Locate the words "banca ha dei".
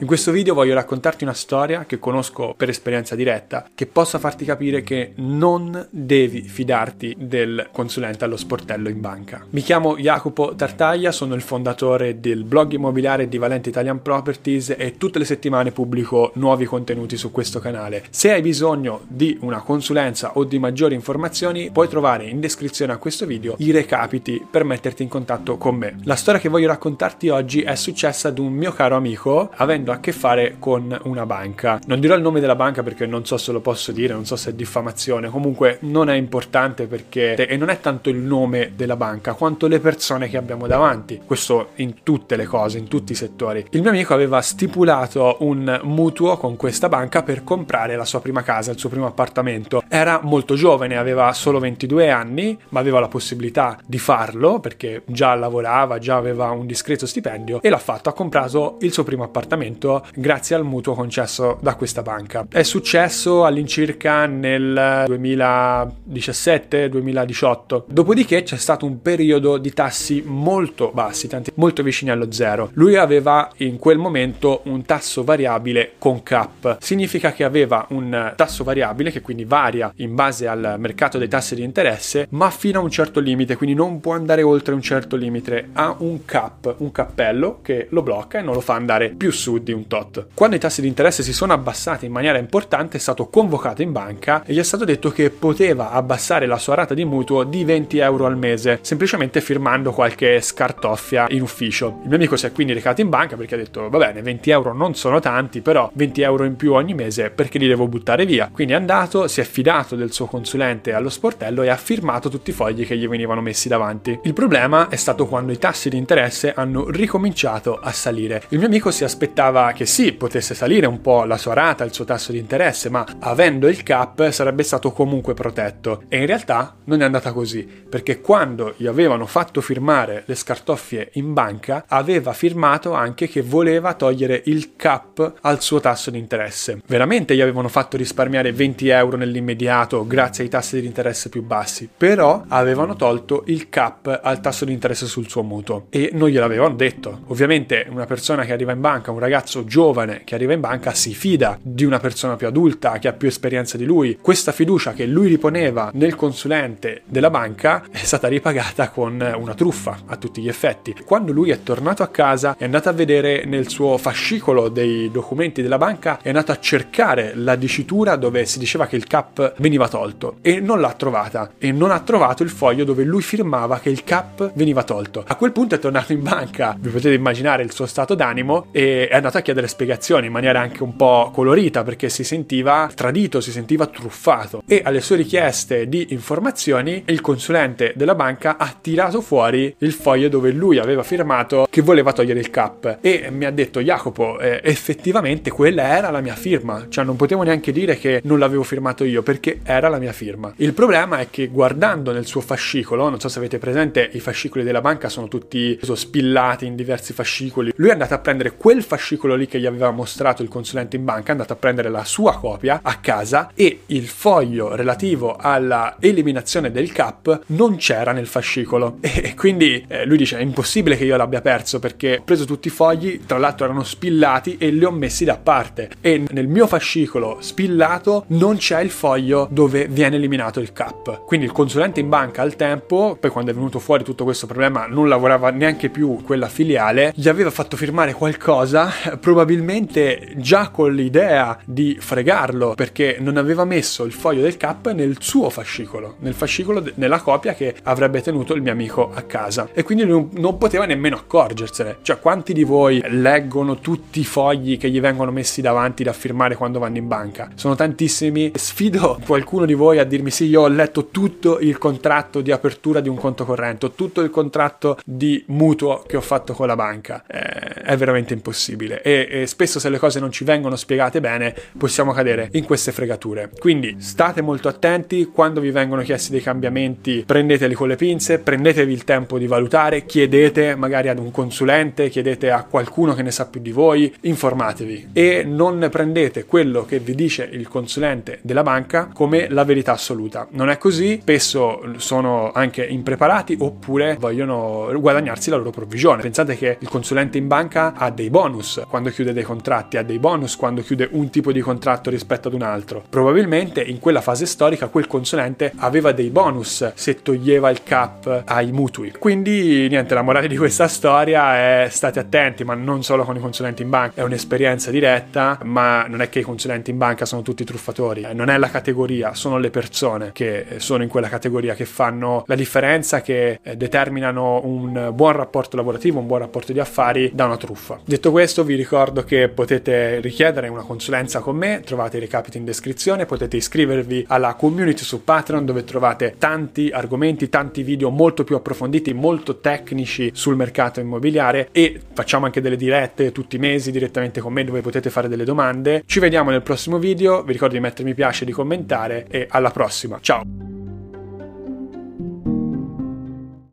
297.46-298.30